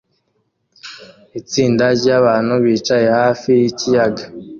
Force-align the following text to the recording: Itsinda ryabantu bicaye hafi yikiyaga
Itsinda 1.39 1.85
ryabantu 1.99 2.53
bicaye 2.63 3.07
hafi 3.19 3.49
yikiyaga 3.59 4.23